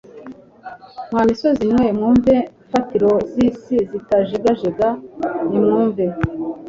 [1.11, 4.87] mwa misozi mwe, namwe mfatiro z'isi zitajegajega,
[5.49, 6.05] nimwumve